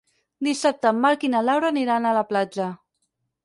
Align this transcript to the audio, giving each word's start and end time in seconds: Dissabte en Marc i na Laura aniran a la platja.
Dissabte 0.47 0.89
en 0.93 1.03
Marc 1.03 1.27
i 1.27 1.31
na 1.35 1.43
Laura 1.51 1.71
aniran 1.75 2.07
a 2.07 2.17
la 2.21 2.27
platja. 2.33 2.69